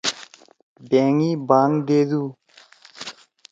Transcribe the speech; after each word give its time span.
بأنگی 0.89 1.31
بانگ 1.47 1.73
دیدُو۔ 1.87 2.23